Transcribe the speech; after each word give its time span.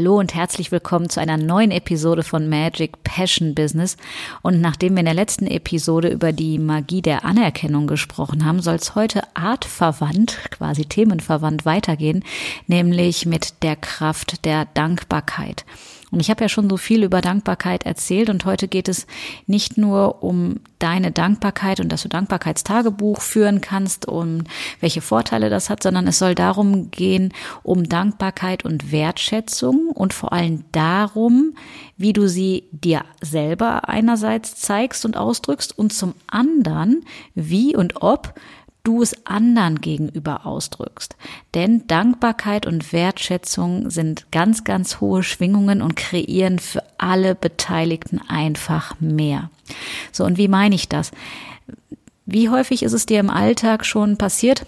Hallo 0.00 0.18
und 0.18 0.34
herzlich 0.34 0.72
willkommen 0.72 1.10
zu 1.10 1.20
einer 1.20 1.36
neuen 1.36 1.70
Episode 1.70 2.22
von 2.22 2.48
Magic 2.48 3.04
Passion 3.04 3.54
Business. 3.54 3.98
Und 4.40 4.62
nachdem 4.62 4.94
wir 4.94 5.00
in 5.00 5.04
der 5.04 5.12
letzten 5.12 5.46
Episode 5.46 6.08
über 6.08 6.32
die 6.32 6.58
Magie 6.58 7.02
der 7.02 7.26
Anerkennung 7.26 7.86
gesprochen 7.86 8.46
haben, 8.46 8.62
soll 8.62 8.76
es 8.76 8.94
heute 8.94 9.20
artverwandt, 9.36 10.38
quasi 10.52 10.86
themenverwandt 10.86 11.66
weitergehen, 11.66 12.24
nämlich 12.66 13.26
mit 13.26 13.62
der 13.62 13.76
Kraft 13.76 14.46
der 14.46 14.64
Dankbarkeit. 14.72 15.66
Und 16.10 16.20
ich 16.20 16.30
habe 16.30 16.42
ja 16.42 16.48
schon 16.48 16.68
so 16.68 16.76
viel 16.76 17.04
über 17.04 17.20
Dankbarkeit 17.20 17.86
erzählt 17.86 18.30
und 18.30 18.44
heute 18.44 18.66
geht 18.66 18.88
es 18.88 19.06
nicht 19.46 19.78
nur 19.78 20.22
um 20.22 20.56
deine 20.80 21.12
Dankbarkeit 21.12 21.78
und 21.78 21.90
dass 21.90 22.02
du 22.02 22.08
Dankbarkeitstagebuch 22.08 23.20
führen 23.20 23.60
kannst 23.60 24.06
und 24.06 24.44
welche 24.80 25.02
Vorteile 25.02 25.50
das 25.50 25.70
hat, 25.70 25.82
sondern 25.82 26.08
es 26.08 26.18
soll 26.18 26.34
darum 26.34 26.90
gehen, 26.90 27.32
um 27.62 27.88
Dankbarkeit 27.88 28.64
und 28.64 28.90
Wertschätzung 28.90 29.88
und 29.88 30.12
vor 30.12 30.32
allem 30.32 30.64
darum, 30.72 31.54
wie 31.96 32.12
du 32.12 32.28
sie 32.28 32.64
dir 32.72 33.04
selber 33.20 33.88
einerseits 33.88 34.56
zeigst 34.56 35.04
und 35.04 35.16
ausdrückst 35.16 35.78
und 35.78 35.92
zum 35.92 36.14
anderen, 36.26 37.04
wie 37.34 37.76
und 37.76 38.02
ob 38.02 38.34
du 38.82 39.02
es 39.02 39.26
anderen 39.26 39.80
gegenüber 39.80 40.46
ausdrückst. 40.46 41.16
Denn 41.54 41.86
Dankbarkeit 41.86 42.66
und 42.66 42.92
Wertschätzung 42.92 43.90
sind 43.90 44.30
ganz, 44.32 44.64
ganz 44.64 45.00
hohe 45.00 45.22
Schwingungen 45.22 45.82
und 45.82 45.96
kreieren 45.96 46.58
für 46.58 46.82
alle 46.98 47.34
Beteiligten 47.34 48.20
einfach 48.28 48.98
mehr. 49.00 49.50
So, 50.12 50.24
und 50.24 50.38
wie 50.38 50.48
meine 50.48 50.74
ich 50.74 50.88
das? 50.88 51.10
Wie 52.26 52.48
häufig 52.48 52.82
ist 52.82 52.92
es 52.92 53.06
dir 53.06 53.20
im 53.20 53.30
Alltag 53.30 53.84
schon 53.84 54.16
passiert, 54.16 54.64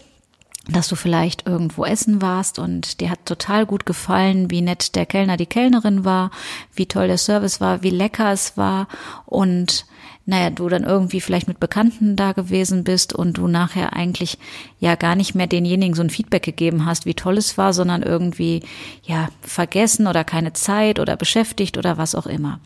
dass 0.69 0.89
du 0.89 0.95
vielleicht 0.95 1.47
irgendwo 1.47 1.85
essen 1.85 2.23
warst 2.23 2.59
und 2.59 3.01
dir 3.01 3.11
hat 3.11 3.27
total 3.27 3.67
gut 3.67 3.85
gefallen, 3.85 4.51
wie 4.51 4.63
nett 4.63 4.95
der 4.95 5.07
Kellner, 5.07 5.37
die 5.37 5.47
Kellnerin 5.47 6.05
war, 6.05 6.31
wie 6.75 6.87
toll 6.87 7.09
der 7.09 7.19
Service 7.19 7.61
war, 7.61 7.83
wie 7.83 7.91
lecker 7.91 8.33
es 8.33 8.57
war 8.57 8.87
und 9.27 9.87
naja, 10.25 10.51
du 10.51 10.69
dann 10.69 10.85
irgendwie 10.85 11.21
vielleicht 11.21 11.49
mit 11.49 11.59
Bekannten 11.59 12.15
da 12.15 12.31
gewesen 12.33 12.85
bist 12.85 13.13
und 13.13 13.39
du 13.39 13.49
nachher 13.49 13.93
eigentlich 13.93 14.39
ja 14.79 14.95
gar 14.95 15.17
nicht 15.17 15.35
mehr 15.35 15.49
denjenigen 15.49 15.95
so 15.95 16.03
ein 16.03 16.11
Feedback 16.11 16.45
gegeben 16.45 16.87
hast, 16.87 17.07
wie 17.07 17.15
toll 17.15 17.39
es 17.39 17.59
war, 17.59 17.73
sondern 17.73 18.03
irgendwie 18.03 18.63
ja 19.03 19.31
vergessen 19.41 20.07
oder 20.07 20.23
keine 20.23 20.53
Zeit 20.53 21.01
oder 21.01 21.17
beschäftigt 21.17 21.77
oder 21.77 21.99
was 21.99 22.15
auch 22.15 22.27
immer. 22.27 22.61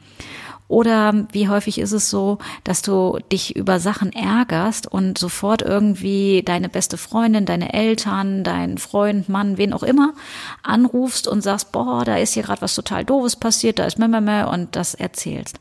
Oder 0.68 1.26
wie 1.32 1.48
häufig 1.48 1.78
ist 1.78 1.92
es 1.92 2.10
so, 2.10 2.38
dass 2.64 2.82
du 2.82 3.18
dich 3.30 3.54
über 3.54 3.78
Sachen 3.78 4.12
ärgerst 4.12 4.86
und 4.90 5.16
sofort 5.16 5.62
irgendwie 5.62 6.42
deine 6.44 6.68
beste 6.68 6.96
Freundin, 6.96 7.46
deine 7.46 7.72
Eltern, 7.72 8.42
dein 8.42 8.78
Freund, 8.78 9.28
Mann, 9.28 9.58
wen 9.58 9.72
auch 9.72 9.84
immer 9.84 10.14
anrufst 10.62 11.28
und 11.28 11.42
sagst, 11.42 11.70
boah, 11.70 12.04
da 12.04 12.16
ist 12.16 12.34
hier 12.34 12.42
gerade 12.42 12.62
was 12.62 12.74
total 12.74 13.04
doofes 13.04 13.36
passiert, 13.36 13.78
da 13.78 13.84
ist 13.84 13.98
Memme 13.98 14.48
und 14.48 14.74
das 14.74 14.94
erzählst. 14.94 15.60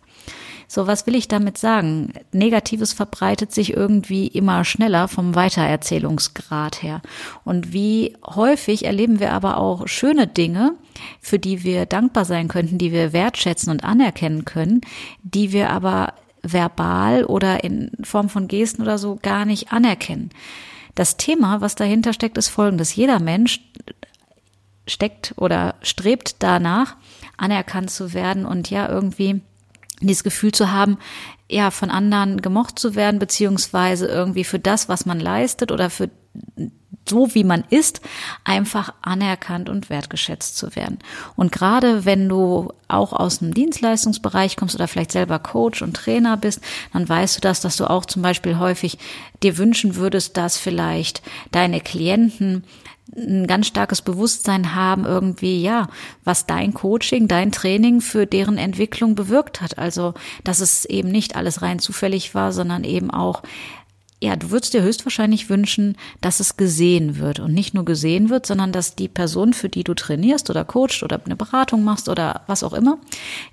So, 0.75 0.87
was 0.87 1.07
will 1.07 1.15
ich 1.15 1.29
damit 1.29 1.57
sagen? 1.57 2.11
Negatives 2.33 2.91
verbreitet 2.91 3.53
sich 3.53 3.71
irgendwie 3.71 4.27
immer 4.27 4.65
schneller 4.65 5.07
vom 5.07 5.33
Weitererzählungsgrad 5.33 6.83
her. 6.83 7.01
Und 7.45 7.71
wie 7.71 8.17
häufig 8.25 8.83
erleben 8.83 9.21
wir 9.21 9.31
aber 9.31 9.55
auch 9.55 9.87
schöne 9.87 10.27
Dinge, 10.27 10.73
für 11.21 11.39
die 11.39 11.63
wir 11.63 11.85
dankbar 11.85 12.25
sein 12.25 12.49
könnten, 12.49 12.77
die 12.77 12.91
wir 12.91 13.13
wertschätzen 13.13 13.71
und 13.71 13.85
anerkennen 13.85 14.43
können, 14.43 14.81
die 15.23 15.53
wir 15.53 15.69
aber 15.69 16.13
verbal 16.43 17.23
oder 17.23 17.63
in 17.63 17.91
Form 18.03 18.27
von 18.27 18.49
Gesten 18.49 18.81
oder 18.81 18.97
so 18.97 19.17
gar 19.21 19.45
nicht 19.45 19.71
anerkennen. 19.71 20.29
Das 20.93 21.15
Thema, 21.15 21.61
was 21.61 21.75
dahinter 21.75 22.11
steckt, 22.11 22.37
ist 22.37 22.49
folgendes. 22.49 22.93
Jeder 22.93 23.21
Mensch 23.21 23.61
steckt 24.87 25.35
oder 25.37 25.75
strebt 25.81 26.35
danach, 26.39 26.97
anerkannt 27.37 27.91
zu 27.91 28.13
werden 28.13 28.45
und 28.45 28.69
ja 28.69 28.89
irgendwie 28.89 29.39
dieses 30.01 30.23
Gefühl 30.23 30.51
zu 30.51 30.71
haben, 30.71 30.97
ja, 31.49 31.71
von 31.71 31.89
anderen 31.89 32.41
gemocht 32.41 32.79
zu 32.79 32.95
werden, 32.95 33.19
beziehungsweise 33.19 34.07
irgendwie 34.07 34.43
für 34.43 34.59
das, 34.59 34.89
was 34.89 35.05
man 35.05 35.19
leistet 35.19 35.71
oder 35.71 35.89
für 35.89 36.09
so 37.07 37.33
wie 37.35 37.43
man 37.43 37.63
ist, 37.69 38.01
einfach 38.43 38.93
anerkannt 39.01 39.69
und 39.69 39.89
wertgeschätzt 39.89 40.57
zu 40.57 40.75
werden. 40.75 40.99
Und 41.35 41.51
gerade 41.51 42.05
wenn 42.05 42.27
du 42.29 42.73
auch 42.87 43.13
aus 43.13 43.39
dem 43.39 43.53
Dienstleistungsbereich 43.53 44.55
kommst 44.57 44.75
oder 44.75 44.87
vielleicht 44.87 45.11
selber 45.11 45.39
Coach 45.39 45.81
und 45.81 45.95
Trainer 45.95 46.37
bist, 46.37 46.61
dann 46.93 47.07
weißt 47.07 47.37
du 47.37 47.41
das, 47.41 47.61
dass 47.61 47.77
du 47.77 47.89
auch 47.89 48.05
zum 48.05 48.21
Beispiel 48.21 48.57
häufig 48.57 48.97
dir 49.43 49.57
wünschen 49.57 49.95
würdest, 49.95 50.37
dass 50.37 50.57
vielleicht 50.57 51.21
deine 51.51 51.81
Klienten 51.81 52.63
ein 53.15 53.45
ganz 53.47 53.67
starkes 53.67 54.01
Bewusstsein 54.01 54.73
haben, 54.73 55.05
irgendwie, 55.05 55.61
ja, 55.61 55.87
was 56.23 56.47
dein 56.47 56.73
Coaching, 56.73 57.27
dein 57.27 57.51
Training 57.51 58.01
für 58.01 58.25
deren 58.25 58.57
Entwicklung 58.57 59.15
bewirkt 59.15 59.61
hat. 59.61 59.77
Also, 59.77 60.15
dass 60.43 60.59
es 60.59 60.85
eben 60.85 61.09
nicht 61.09 61.35
alles 61.35 61.61
rein 61.61 61.79
zufällig 61.79 62.33
war, 62.33 62.51
sondern 62.51 62.83
eben 62.83 63.11
auch 63.11 63.43
ja, 64.23 64.37
du 64.37 64.49
würdest 64.49 64.73
dir 64.73 64.81
höchstwahrscheinlich 64.81 65.49
wünschen, 65.49 65.97
dass 66.21 66.39
es 66.39 66.55
gesehen 66.55 67.19
wird 67.19 67.39
und 67.39 67.53
nicht 67.53 67.73
nur 67.73 67.83
gesehen 67.83 68.29
wird, 68.29 68.45
sondern 68.45 68.71
dass 68.71 68.95
die 68.95 69.09
Person, 69.09 69.53
für 69.53 69.67
die 69.67 69.83
du 69.83 69.93
trainierst 69.93 70.49
oder 70.49 70.63
coachst 70.63 71.03
oder 71.03 71.19
eine 71.23 71.35
Beratung 71.35 71.83
machst 71.83 72.07
oder 72.07 72.41
was 72.47 72.63
auch 72.63 72.73
immer, 72.73 72.97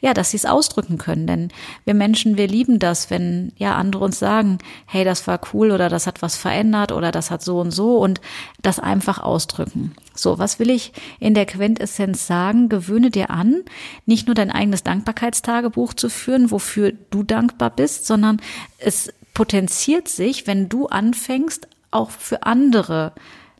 ja, 0.00 0.14
dass 0.14 0.30
sie 0.30 0.36
es 0.36 0.46
ausdrücken 0.46 0.98
können. 0.98 1.26
Denn 1.26 1.48
wir 1.84 1.94
Menschen, 1.94 2.36
wir 2.36 2.46
lieben 2.46 2.78
das, 2.78 3.10
wenn 3.10 3.52
ja 3.56 3.74
andere 3.74 4.04
uns 4.04 4.20
sagen, 4.20 4.58
hey, 4.86 5.04
das 5.04 5.26
war 5.26 5.40
cool 5.52 5.72
oder 5.72 5.88
das 5.88 6.06
hat 6.06 6.22
was 6.22 6.36
verändert 6.36 6.92
oder 6.92 7.10
das 7.10 7.32
hat 7.32 7.42
so 7.42 7.58
und 7.58 7.72
so 7.72 7.98
und 7.98 8.20
das 8.62 8.78
einfach 8.78 9.18
ausdrücken. 9.18 9.94
So, 10.14 10.38
was 10.38 10.60
will 10.60 10.70
ich 10.70 10.92
in 11.18 11.34
der 11.34 11.46
Quintessenz 11.46 12.26
sagen? 12.26 12.68
Gewöhne 12.68 13.10
dir 13.10 13.30
an, 13.30 13.62
nicht 14.06 14.26
nur 14.26 14.34
dein 14.34 14.50
eigenes 14.50 14.84
Dankbarkeitstagebuch 14.84 15.94
zu 15.94 16.08
führen, 16.08 16.52
wofür 16.52 16.92
du 17.10 17.24
dankbar 17.24 17.70
bist, 17.70 18.06
sondern 18.06 18.40
es 18.78 19.12
potenziert 19.34 20.08
sich, 20.08 20.46
wenn 20.46 20.68
du 20.68 20.86
anfängst, 20.86 21.68
auch 21.90 22.10
für 22.10 22.44
andere 22.44 23.12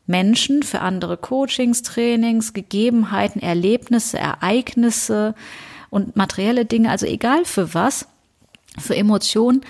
Menschen, 0.07 0.63
für 0.63 0.81
andere 0.81 1.17
Coachings, 1.17 1.83
Trainings, 1.83 2.53
Gegebenheiten, 2.53 3.41
Erlebnisse, 3.41 4.19
Ereignisse 4.19 5.35
und 5.91 6.17
materielle 6.17 6.65
Dinge, 6.65 6.91
also 6.91 7.07
egal 7.07 7.45
für 7.45 7.75
was, 7.75 8.09
für 8.79 8.97
Emotionen, 8.97 9.63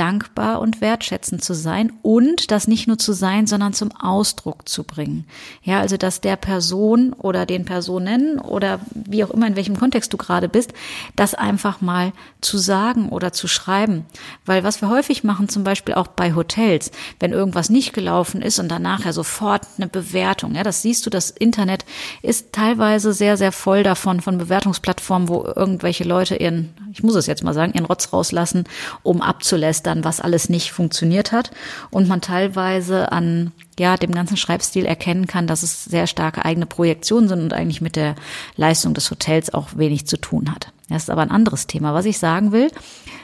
dankbar 0.00 0.60
und 0.62 0.80
wertschätzend 0.80 1.44
zu 1.44 1.52
sein 1.52 1.92
und 2.00 2.50
das 2.50 2.66
nicht 2.66 2.86
nur 2.86 2.96
zu 2.96 3.12
sein, 3.12 3.46
sondern 3.46 3.74
zum 3.74 3.94
Ausdruck 3.94 4.66
zu 4.66 4.82
bringen. 4.82 5.26
Ja, 5.62 5.80
also 5.80 5.98
dass 5.98 6.22
der 6.22 6.36
Person 6.36 7.12
oder 7.12 7.44
den 7.44 7.66
Personen 7.66 8.38
oder 8.38 8.80
wie 8.94 9.22
auch 9.22 9.30
immer 9.30 9.46
in 9.46 9.56
welchem 9.56 9.78
Kontext 9.78 10.10
du 10.10 10.16
gerade 10.16 10.48
bist, 10.48 10.72
das 11.16 11.34
einfach 11.34 11.82
mal 11.82 12.14
zu 12.40 12.56
sagen 12.56 13.10
oder 13.10 13.34
zu 13.34 13.46
schreiben. 13.46 14.06
Weil 14.46 14.64
was 14.64 14.80
wir 14.80 14.88
häufig 14.88 15.22
machen, 15.22 15.50
zum 15.50 15.64
Beispiel 15.64 15.92
auch 15.92 16.06
bei 16.06 16.34
Hotels, 16.34 16.92
wenn 17.18 17.32
irgendwas 17.32 17.68
nicht 17.68 17.92
gelaufen 17.92 18.40
ist 18.40 18.58
und 18.58 18.68
danach 18.68 19.04
ja 19.04 19.12
sofort 19.12 19.66
eine 19.76 19.86
Bewertung. 19.86 20.54
Ja, 20.54 20.62
das 20.62 20.80
siehst 20.80 21.04
du, 21.04 21.10
das 21.10 21.28
Internet 21.28 21.84
ist 22.22 22.54
teilweise 22.54 23.12
sehr, 23.12 23.36
sehr 23.36 23.52
voll 23.52 23.82
davon, 23.82 24.22
von 24.22 24.38
Bewertungsplattformen, 24.38 25.28
wo 25.28 25.44
irgendwelche 25.44 26.04
Leute 26.04 26.36
ihren, 26.36 26.70
ich 26.90 27.02
muss 27.02 27.16
es 27.16 27.26
jetzt 27.26 27.44
mal 27.44 27.52
sagen, 27.52 27.74
ihren 27.74 27.84
Rotz 27.84 28.14
rauslassen, 28.14 28.64
um 29.02 29.20
abzulästern 29.20 29.89
dann, 29.90 30.04
was 30.04 30.20
alles 30.20 30.48
nicht 30.48 30.72
funktioniert 30.72 31.32
hat 31.32 31.50
und 31.90 32.08
man 32.08 32.20
teilweise 32.20 33.12
an 33.12 33.52
ja 33.78 33.96
dem 33.96 34.12
ganzen 34.12 34.36
Schreibstil 34.36 34.86
erkennen 34.86 35.26
kann, 35.26 35.46
dass 35.46 35.62
es 35.62 35.84
sehr 35.84 36.06
starke 36.06 36.44
eigene 36.44 36.66
Projektionen 36.66 37.28
sind 37.28 37.42
und 37.42 37.52
eigentlich 37.52 37.80
mit 37.80 37.96
der 37.96 38.14
Leistung 38.56 38.94
des 38.94 39.10
Hotels 39.10 39.52
auch 39.52 39.70
wenig 39.76 40.06
zu 40.06 40.16
tun 40.16 40.50
hat. 40.50 40.72
Das 40.88 41.04
ist 41.04 41.10
aber 41.10 41.22
ein 41.22 41.30
anderes 41.30 41.66
Thema. 41.66 41.94
Was 41.94 42.04
ich 42.04 42.18
sagen 42.18 42.52
will, 42.52 42.70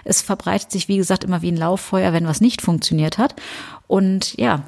es 0.05 0.23
verbreitet 0.23 0.71
sich, 0.71 0.89
wie 0.89 0.97
gesagt, 0.97 1.25
immer 1.25 1.43
wie 1.43 1.51
ein 1.51 1.57
Lauffeuer, 1.57 2.13
wenn 2.13 2.27
was 2.27 2.41
nicht 2.41 2.63
funktioniert 2.63 3.19
hat. 3.19 3.35
Und 3.89 4.37
ja, 4.37 4.63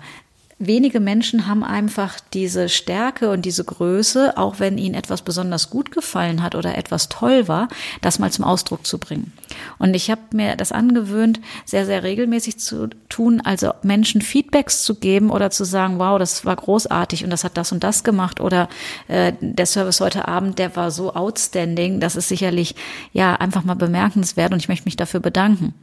wenige 0.58 1.00
Menschen 1.00 1.46
haben 1.46 1.62
einfach 1.62 2.19
diese 2.34 2.69
Stärke 2.69 3.31
und 3.31 3.44
diese 3.44 3.64
Größe, 3.64 4.37
auch 4.37 4.58
wenn 4.58 4.76
ihnen 4.78 4.94
etwas 4.94 5.22
besonders 5.22 5.70
gut 5.70 5.93
gefallen 5.93 6.43
hat 6.43 6.55
oder 6.55 6.76
etwas 6.76 7.08
toll 7.08 7.49
war, 7.49 7.69
das 8.00 8.19
mal 8.19 8.32
zum 8.32 8.44
Ausdruck 8.44 8.87
zu 8.87 8.99
bringen. 8.99 9.32
Und 9.78 9.94
ich 9.94 10.10
habe 10.10 10.20
mir 10.32 10.56
das 10.56 10.72
angewöhnt, 10.72 11.40
sehr, 11.64 11.87
sehr 11.87 12.02
regelmäßig 12.02 12.58
zu 12.58 12.88
tun, 13.08 13.40
also 13.40 13.72
Menschen 13.82 14.20
Feedbacks 14.20 14.82
zu 14.82 14.96
geben 14.96 15.31
oder 15.31 15.50
zu 15.50 15.64
sagen, 15.64 15.99
wow, 15.99 16.19
das 16.19 16.44
war 16.44 16.56
großartig 16.56 17.25
und 17.25 17.31
das 17.31 17.44
hat 17.44 17.56
das 17.56 17.70
und 17.70 17.84
das 17.84 18.02
gemacht 18.02 18.40
oder 18.40 18.69
äh, 19.06 19.32
der 19.40 19.66
Service 19.66 20.00
heute 20.00 20.26
Abend, 20.26 20.58
der 20.58 20.75
war 20.75 20.90
so 20.90 21.14
outstanding, 21.14 22.00
das 22.00 22.16
ist 22.16 22.28
sicherlich 22.28 22.75
ja 23.12 23.34
einfach 23.37 23.64
mal 23.64 23.75
bemerkenswert 23.75 24.52
und 24.52 24.58
ich 24.58 24.69
möchte 24.69 24.87
mich 24.87 24.96
dafür 24.96 25.20
bedanken. 25.20 25.75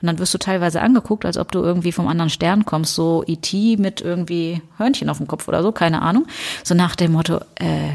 Und 0.00 0.06
dann 0.08 0.18
wirst 0.18 0.34
du 0.34 0.38
teilweise 0.38 0.82
angeguckt, 0.82 1.24
als 1.24 1.38
ob 1.38 1.50
du 1.52 1.60
irgendwie 1.60 1.92
vom 1.92 2.06
anderen 2.06 2.30
Stern 2.30 2.66
kommst, 2.66 2.94
so 2.94 3.24
E.T. 3.26 3.78
mit 3.78 4.02
irgendwie 4.02 4.60
Hörnchen 4.76 5.08
auf 5.08 5.16
dem 5.16 5.26
Kopf 5.26 5.48
oder 5.48 5.62
so, 5.62 5.72
keine 5.72 6.02
Ahnung. 6.02 6.26
So 6.64 6.74
nach 6.74 6.96
dem 6.96 7.12
Motto, 7.12 7.40
äh, 7.54 7.92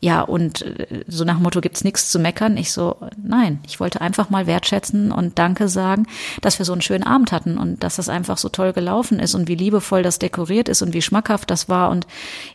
ja, 0.00 0.22
und 0.22 0.62
äh, 0.62 1.04
so 1.06 1.24
nach 1.24 1.36
dem 1.36 1.42
Motto 1.42 1.60
gibt's 1.60 1.84
nichts 1.84 2.10
zu 2.10 2.18
meckern. 2.18 2.56
Ich 2.56 2.72
so, 2.72 2.96
nein, 3.22 3.60
ich 3.66 3.78
wollte 3.78 4.00
einfach 4.00 4.30
mal 4.30 4.46
wertschätzen 4.46 5.12
und 5.12 5.38
Danke 5.38 5.68
sagen, 5.68 6.06
dass 6.40 6.58
wir 6.58 6.66
so 6.66 6.72
einen 6.72 6.82
schönen 6.82 7.04
Abend 7.04 7.32
hatten 7.32 7.58
und 7.58 7.84
dass 7.84 7.96
das 7.96 8.08
einfach 8.08 8.38
so 8.38 8.48
toll 8.48 8.72
gelaufen 8.72 9.20
ist 9.20 9.34
und 9.34 9.46
wie 9.46 9.54
liebevoll 9.54 10.02
das 10.02 10.18
dekoriert 10.18 10.68
ist 10.68 10.82
und 10.82 10.94
wie 10.94 11.02
schmackhaft 11.02 11.50
das 11.50 11.68
war 11.68 11.90
und 11.90 12.06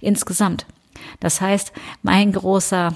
insgesamt. 0.02 0.66
Das 1.20 1.40
heißt, 1.40 1.72
mein 2.02 2.34
großer 2.34 2.94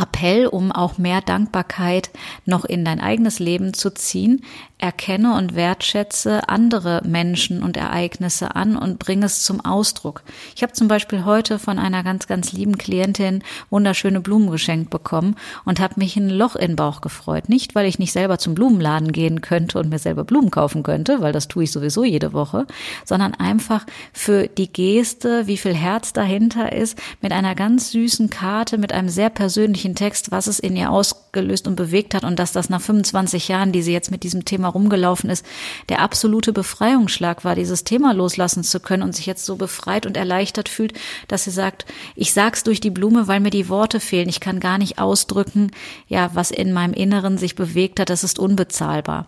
Appell, 0.00 0.46
um 0.46 0.70
auch 0.70 0.98
mehr 0.98 1.20
Dankbarkeit 1.20 2.10
noch 2.44 2.64
in 2.64 2.84
dein 2.84 3.00
eigenes 3.00 3.38
Leben 3.38 3.74
zu 3.74 3.92
ziehen. 3.92 4.44
Erkenne 4.82 5.36
und 5.36 5.54
wertschätze 5.54 6.48
andere 6.48 7.02
Menschen 7.04 7.62
und 7.62 7.76
Ereignisse 7.76 8.56
an 8.56 8.76
und 8.76 8.98
bringe 8.98 9.26
es 9.26 9.44
zum 9.44 9.64
Ausdruck. 9.64 10.24
Ich 10.56 10.64
habe 10.64 10.72
zum 10.72 10.88
Beispiel 10.88 11.24
heute 11.24 11.60
von 11.60 11.78
einer 11.78 12.02
ganz, 12.02 12.26
ganz 12.26 12.52
lieben 12.52 12.76
Klientin 12.76 13.44
wunderschöne 13.70 14.20
Blumen 14.20 14.50
geschenkt 14.50 14.90
bekommen 14.90 15.36
und 15.64 15.78
habe 15.78 15.94
mich 15.98 16.16
ein 16.16 16.28
Loch 16.28 16.56
in 16.56 16.72
den 16.72 16.76
Bauch 16.76 17.00
gefreut. 17.00 17.48
Nicht, 17.48 17.76
weil 17.76 17.86
ich 17.86 18.00
nicht 18.00 18.10
selber 18.10 18.38
zum 18.38 18.56
Blumenladen 18.56 19.12
gehen 19.12 19.40
könnte 19.40 19.78
und 19.78 19.88
mir 19.88 20.00
selber 20.00 20.24
Blumen 20.24 20.50
kaufen 20.50 20.82
könnte, 20.82 21.20
weil 21.20 21.32
das 21.32 21.46
tue 21.46 21.62
ich 21.62 21.70
sowieso 21.70 22.02
jede 22.02 22.32
Woche, 22.32 22.66
sondern 23.04 23.34
einfach 23.34 23.86
für 24.12 24.48
die 24.48 24.72
Geste, 24.72 25.46
wie 25.46 25.58
viel 25.58 25.74
Herz 25.74 26.12
dahinter 26.12 26.72
ist, 26.72 26.98
mit 27.20 27.30
einer 27.30 27.54
ganz 27.54 27.92
süßen 27.92 28.30
Karte, 28.30 28.78
mit 28.78 28.92
einem 28.92 29.10
sehr 29.10 29.30
persönlichen 29.30 29.94
Text, 29.94 30.32
was 30.32 30.48
es 30.48 30.58
in 30.58 30.74
ihr 30.74 30.90
ausgelöst 30.90 31.68
und 31.68 31.76
bewegt 31.76 32.16
hat 32.16 32.24
und 32.24 32.40
dass 32.40 32.50
das 32.50 32.68
nach 32.68 32.80
25 32.80 33.46
Jahren, 33.46 33.70
die 33.70 33.82
sie 33.82 33.92
jetzt 33.92 34.10
mit 34.10 34.24
diesem 34.24 34.44
Thema 34.44 34.71
rumgelaufen 34.72 35.30
ist, 35.30 35.44
der 35.88 36.00
absolute 36.00 36.52
Befreiungsschlag 36.52 37.44
war, 37.44 37.54
dieses 37.54 37.84
Thema 37.84 38.12
loslassen 38.12 38.64
zu 38.64 38.80
können 38.80 39.02
und 39.02 39.14
sich 39.14 39.26
jetzt 39.26 39.46
so 39.46 39.56
befreit 39.56 40.06
und 40.06 40.16
erleichtert 40.16 40.68
fühlt, 40.68 40.94
dass 41.28 41.44
sie 41.44 41.50
sagt, 41.50 41.86
ich 42.14 42.32
sag's 42.32 42.64
durch 42.64 42.80
die 42.80 42.90
Blume, 42.90 43.28
weil 43.28 43.40
mir 43.40 43.50
die 43.50 43.68
Worte 43.68 44.00
fehlen. 44.00 44.28
Ich 44.28 44.40
kann 44.40 44.60
gar 44.60 44.78
nicht 44.78 44.98
ausdrücken, 44.98 45.70
ja, 46.08 46.30
was 46.34 46.50
in 46.50 46.72
meinem 46.72 46.94
Inneren 46.94 47.38
sich 47.38 47.54
bewegt 47.54 48.00
hat. 48.00 48.10
Das 48.10 48.24
ist 48.24 48.38
unbezahlbar. 48.38 49.26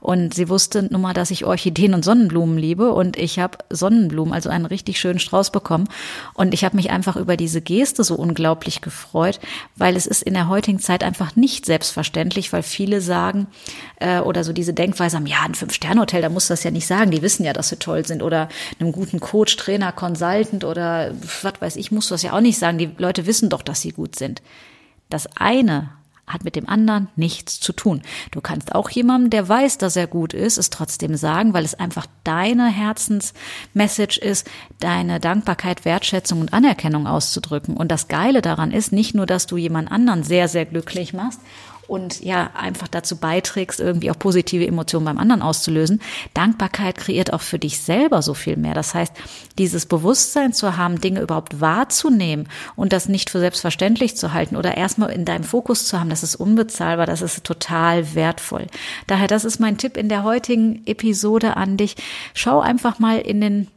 Und 0.00 0.34
sie 0.34 0.48
wusste 0.48 0.82
nun 0.82 1.00
mal, 1.00 1.14
dass 1.14 1.30
ich 1.30 1.44
Orchideen 1.44 1.94
und 1.94 2.04
Sonnenblumen 2.04 2.58
liebe 2.58 2.92
und 2.92 3.16
ich 3.16 3.38
habe 3.38 3.58
Sonnenblumen, 3.70 4.32
also 4.32 4.48
einen 4.48 4.66
richtig 4.66 5.00
schönen 5.00 5.18
Strauß 5.18 5.50
bekommen. 5.50 5.88
Und 6.34 6.54
ich 6.54 6.64
habe 6.64 6.76
mich 6.76 6.90
einfach 6.90 7.16
über 7.16 7.36
diese 7.36 7.60
Geste 7.60 8.04
so 8.04 8.14
unglaublich 8.14 8.80
gefreut, 8.80 9.40
weil 9.76 9.96
es 9.96 10.06
ist 10.06 10.22
in 10.22 10.34
der 10.34 10.48
heutigen 10.48 10.78
Zeit 10.78 11.02
einfach 11.02 11.36
nicht 11.36 11.66
selbstverständlich, 11.66 12.52
weil 12.52 12.62
viele 12.62 13.00
sagen 13.00 13.46
äh, 14.00 14.20
oder 14.20 14.44
so 14.44 14.52
diese 14.52 14.74
Denkweise 14.74 15.16
haben, 15.16 15.26
ja, 15.26 15.42
ein 15.44 15.54
Fünf-Sterne-Hotel, 15.54 16.22
da 16.22 16.28
muss 16.28 16.48
das 16.48 16.62
ja 16.64 16.70
nicht 16.70 16.86
sagen, 16.86 17.10
die 17.10 17.22
wissen 17.22 17.44
ja, 17.44 17.52
dass 17.52 17.68
sie 17.68 17.76
toll 17.76 18.06
sind. 18.06 18.22
Oder 18.22 18.48
einem 18.78 18.92
guten 18.92 19.20
Coach, 19.20 19.56
Trainer, 19.56 19.92
Consultant 19.92 20.64
oder 20.64 21.12
was 21.42 21.60
weiß 21.60 21.76
ich, 21.76 21.90
muss 21.90 22.08
das 22.08 22.22
ja 22.22 22.32
auch 22.32 22.40
nicht 22.40 22.58
sagen. 22.58 22.78
Die 22.78 22.90
Leute 22.98 23.26
wissen 23.26 23.48
doch, 23.48 23.62
dass 23.62 23.80
sie 23.80 23.92
gut 23.92 24.16
sind. 24.16 24.42
Das 25.08 25.28
eine 25.36 25.90
hat 26.26 26.44
mit 26.44 26.56
dem 26.56 26.68
anderen 26.68 27.08
nichts 27.14 27.60
zu 27.60 27.72
tun. 27.72 28.02
Du 28.32 28.40
kannst 28.40 28.74
auch 28.74 28.90
jemandem, 28.90 29.30
der 29.30 29.48
weiß, 29.48 29.78
dass 29.78 29.96
er 29.96 30.06
gut 30.06 30.34
ist, 30.34 30.58
es 30.58 30.70
trotzdem 30.70 31.16
sagen, 31.16 31.54
weil 31.54 31.64
es 31.64 31.74
einfach 31.74 32.06
deine 32.24 32.66
Herzensmessage 32.66 34.18
ist, 34.18 34.48
deine 34.80 35.20
Dankbarkeit, 35.20 35.84
Wertschätzung 35.84 36.40
und 36.40 36.52
Anerkennung 36.52 37.06
auszudrücken. 37.06 37.76
Und 37.76 37.92
das 37.92 38.08
Geile 38.08 38.42
daran 38.42 38.72
ist 38.72 38.92
nicht 38.92 39.14
nur, 39.14 39.26
dass 39.26 39.46
du 39.46 39.56
jemand 39.56 39.90
anderen 39.90 40.24
sehr, 40.24 40.48
sehr 40.48 40.66
glücklich 40.66 41.12
machst 41.12 41.40
und 41.88 42.22
ja 42.22 42.50
einfach 42.54 42.88
dazu 42.88 43.16
beiträgst, 43.16 43.80
irgendwie 43.80 44.10
auch 44.10 44.18
positive 44.18 44.66
Emotionen 44.66 45.06
beim 45.06 45.18
anderen 45.18 45.42
auszulösen. 45.42 46.00
Dankbarkeit 46.34 46.96
kreiert 46.96 47.32
auch 47.32 47.40
für 47.40 47.58
dich 47.58 47.80
selber 47.80 48.22
so 48.22 48.34
viel 48.34 48.56
mehr. 48.56 48.74
Das 48.74 48.94
heißt, 48.94 49.12
dieses 49.58 49.86
Bewusstsein 49.86 50.52
zu 50.52 50.76
haben, 50.76 51.00
Dinge 51.00 51.20
überhaupt 51.20 51.60
wahrzunehmen 51.60 52.48
und 52.74 52.92
das 52.92 53.08
nicht 53.08 53.30
für 53.30 53.40
selbstverständlich 53.40 54.16
zu 54.16 54.32
halten 54.32 54.56
oder 54.56 54.76
erstmal 54.76 55.10
in 55.10 55.24
deinem 55.24 55.44
Fokus 55.44 55.86
zu 55.86 56.00
haben, 56.00 56.10
das 56.10 56.22
ist 56.22 56.36
unbezahlbar, 56.36 57.06
das 57.06 57.22
ist 57.22 57.44
total 57.44 58.14
wertvoll. 58.14 58.66
Daher, 59.06 59.28
das 59.28 59.44
ist 59.44 59.60
mein 59.60 59.78
Tipp 59.78 59.96
in 59.96 60.08
der 60.08 60.24
heutigen 60.24 60.82
Episode 60.86 61.56
an 61.56 61.76
dich. 61.76 61.96
Schau 62.34 62.60
einfach 62.60 62.98
mal 62.98 63.18
in 63.18 63.40
den 63.40 63.68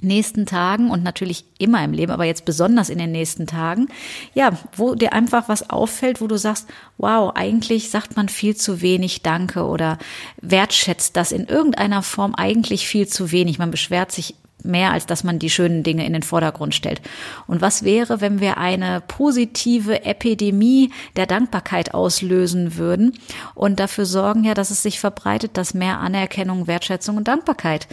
nächsten 0.00 0.46
Tagen 0.46 0.90
und 0.90 1.02
natürlich 1.02 1.44
immer 1.58 1.82
im 1.84 1.92
Leben, 1.92 2.12
aber 2.12 2.24
jetzt 2.24 2.44
besonders 2.44 2.88
in 2.88 2.98
den 2.98 3.12
nächsten 3.12 3.46
Tagen, 3.46 3.88
ja, 4.34 4.52
wo 4.74 4.94
dir 4.94 5.12
einfach 5.12 5.48
was 5.48 5.70
auffällt, 5.70 6.20
wo 6.20 6.26
du 6.26 6.36
sagst, 6.36 6.68
wow, 6.98 7.32
eigentlich 7.34 7.90
sagt 7.90 8.16
man 8.16 8.28
viel 8.28 8.56
zu 8.56 8.80
wenig 8.82 9.22
Danke 9.22 9.64
oder 9.64 9.98
wertschätzt 10.40 11.16
das 11.16 11.32
in 11.32 11.46
irgendeiner 11.46 12.02
Form 12.02 12.34
eigentlich 12.34 12.86
viel 12.86 13.06
zu 13.06 13.32
wenig. 13.32 13.58
Man 13.58 13.70
beschwert 13.70 14.12
sich 14.12 14.34
mehr 14.66 14.92
als 14.92 15.06
dass 15.06 15.24
man 15.24 15.38
die 15.38 15.50
schönen 15.50 15.82
Dinge 15.82 16.06
in 16.06 16.12
den 16.12 16.22
Vordergrund 16.22 16.74
stellt. 16.74 17.00
Und 17.46 17.60
was 17.60 17.84
wäre, 17.84 18.20
wenn 18.20 18.40
wir 18.40 18.58
eine 18.58 19.02
positive 19.06 20.04
Epidemie 20.04 20.92
der 21.16 21.26
Dankbarkeit 21.26 21.94
auslösen 21.94 22.76
würden 22.76 23.18
und 23.54 23.80
dafür 23.80 24.06
sorgen, 24.06 24.44
ja, 24.44 24.54
dass 24.54 24.70
es 24.70 24.82
sich 24.82 25.00
verbreitet, 25.00 25.56
dass 25.56 25.74
mehr 25.74 25.98
Anerkennung, 25.98 26.66
Wertschätzung 26.66 27.16
und 27.16 27.28
Dankbarkeit 27.28 27.86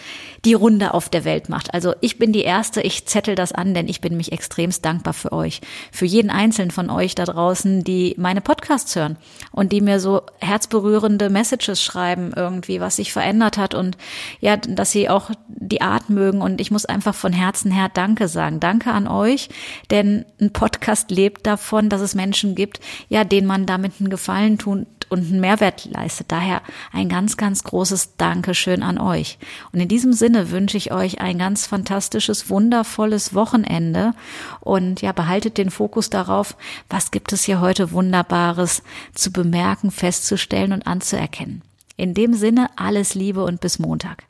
die 0.46 0.54
Runde 0.54 0.94
auf 0.94 1.10
der 1.10 1.26
Welt 1.26 1.50
macht. 1.50 1.74
Also 1.74 1.94
ich 2.02 2.18
bin 2.18 2.34
die 2.34 2.42
Erste, 2.42 2.82
ich 2.82 3.06
zettel 3.06 3.36
das 3.36 3.52
an, 3.52 3.74
denn 3.74 3.88
ich 3.88 4.02
bin 4.02 4.18
mich 4.18 4.32
extremst 4.32 4.84
dankbar 4.86 5.14
für 5.14 5.32
euch, 5.32 5.62
für 5.92 6.06
jeden 6.06 6.30
einzelnen 6.30 6.72
von 6.72 6.90
euch 6.90 7.16
da 7.16 7.26
draußen, 7.26 7.84
die 7.84 8.16
meine 8.18 8.42
Podcasts 8.42 8.96
hören 8.96 9.18
und 9.52 9.72
die 9.72 9.82
mir 9.82 10.00
so 10.00 10.22
herzberührende 10.40 11.30
Messages 11.30 11.82
schreiben, 11.82 12.34
irgendwie, 12.36 12.80
was 12.80 12.98
sich 12.98 13.14
verändert 13.14 13.58
hat 13.58 13.76
und 13.76 13.98
ja, 14.40 14.58
dass 14.58 14.92
sie 14.92 15.10
auch 15.10 15.32
die 15.48 15.82
Art 15.82 16.10
mögen 16.10 16.42
und 16.42 16.60
ich 16.64 16.72
muss 16.72 16.86
einfach 16.86 17.14
von 17.14 17.34
Herzen 17.34 17.72
her 17.72 17.90
Danke 17.94 18.30
sagen. 18.30 18.62
Danke 18.62 18.92
an 18.92 19.06
euch, 19.06 19.50
denn 19.92 20.24
ein 20.40 20.54
Podcast 20.54 21.12
lebt 21.12 21.46
davon, 21.46 21.90
dass 21.90 22.00
es 22.00 22.16
Menschen 22.16 22.56
gibt, 22.56 22.80
ja, 23.10 23.26
denen 23.26 23.46
man 23.46 23.66
damit 23.66 23.96
einen 24.00 24.10
Gefallen 24.10 24.58
tut 24.58 24.88
und 25.10 25.30
einen 25.30 25.42
Mehrwert 25.42 25.84
leistet. 25.84 26.32
Daher 26.32 26.62
ein 26.94 27.10
ganz, 27.10 27.36
ganz 27.36 27.66
großes 27.66 28.16
Dankeschön 28.16 28.82
an 28.82 28.98
euch. 28.98 29.38
Und 29.74 29.82
in 29.82 29.90
diesem 29.90 30.14
Sinne 30.14 30.52
wünsche 30.52 30.78
ich 30.78 30.94
euch 30.94 31.20
ein 31.20 31.38
ganz 31.38 31.68
fantastisches, 31.68 32.50
wundervolles 32.50 33.36
Wochenende 33.36 34.14
und 34.62 35.02
ja, 35.02 35.12
behaltet 35.12 35.58
den 35.58 35.70
Fokus 35.70 36.10
darauf, 36.10 36.56
was 36.90 37.12
gibt 37.12 37.34
es 37.34 37.44
hier 37.44 37.60
heute 37.60 37.92
Wunderbares 37.92 38.84
zu 39.14 39.34
bemerken, 39.34 39.92
festzustellen 39.92 40.72
und 40.72 40.88
anzuerkennen. 40.88 41.62
In 41.98 42.14
dem 42.14 42.34
Sinne 42.34 42.70
alles 42.78 43.16
Liebe 43.16 43.44
und 43.44 43.60
bis 43.60 43.80
Montag. 43.80 44.24